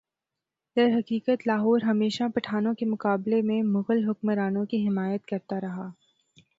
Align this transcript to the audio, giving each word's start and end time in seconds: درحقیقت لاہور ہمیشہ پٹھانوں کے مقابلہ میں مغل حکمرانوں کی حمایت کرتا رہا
درحقیقت 0.77 1.45
لاہور 1.47 1.81
ہمیشہ 1.81 2.23
پٹھانوں 2.35 2.73
کے 2.73 2.85
مقابلہ 2.85 3.41
میں 3.43 3.61
مغل 3.63 4.03
حکمرانوں 4.09 4.65
کی 4.65 4.87
حمایت 4.87 5.25
کرتا 5.25 5.61
رہا 5.61 5.89